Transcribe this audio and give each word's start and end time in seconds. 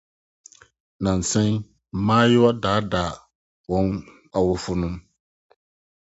Nnansa 0.97 1.39
yi, 1.47 1.53
mmeawa 1.95 2.49
daadaa 2.63 3.11
wɔn 3.69 3.87
awofo. 4.37 4.71